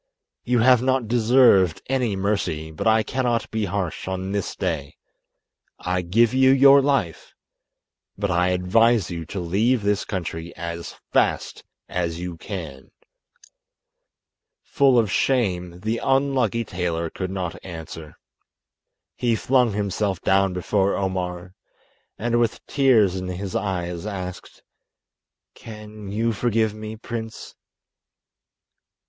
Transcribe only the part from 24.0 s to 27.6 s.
asked: "Can you forgive me, prince?"